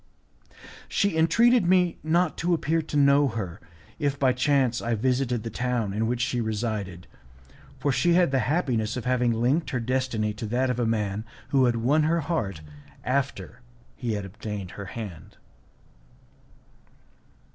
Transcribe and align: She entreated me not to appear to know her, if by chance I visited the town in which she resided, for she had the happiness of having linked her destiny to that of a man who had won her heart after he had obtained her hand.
She 0.89 1.15
entreated 1.15 1.67
me 1.67 1.99
not 2.01 2.35
to 2.39 2.55
appear 2.55 2.81
to 2.81 2.97
know 2.97 3.27
her, 3.27 3.61
if 3.99 4.17
by 4.17 4.33
chance 4.33 4.81
I 4.81 4.95
visited 4.95 5.43
the 5.43 5.51
town 5.51 5.93
in 5.93 6.07
which 6.07 6.21
she 6.21 6.41
resided, 6.41 7.05
for 7.77 7.91
she 7.91 8.13
had 8.13 8.31
the 8.31 8.39
happiness 8.49 8.97
of 8.97 9.05
having 9.05 9.31
linked 9.31 9.69
her 9.69 9.79
destiny 9.79 10.33
to 10.33 10.47
that 10.47 10.71
of 10.71 10.79
a 10.79 10.87
man 10.87 11.23
who 11.49 11.65
had 11.65 11.75
won 11.75 12.01
her 12.01 12.21
heart 12.21 12.61
after 13.03 13.61
he 13.95 14.13
had 14.13 14.25
obtained 14.25 14.71
her 14.71 14.85
hand. 14.85 15.37